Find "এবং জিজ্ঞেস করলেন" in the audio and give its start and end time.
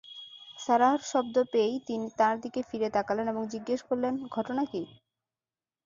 3.27-4.13